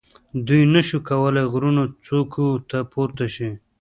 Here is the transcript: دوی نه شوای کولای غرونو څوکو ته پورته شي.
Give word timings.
دوی 0.47 0.63
نه 0.73 0.81
شوای 0.87 1.05
کولای 1.09 1.47
غرونو 1.53 1.83
څوکو 2.05 2.45
ته 2.69 2.77
پورته 2.91 3.25
شي. 3.35 3.49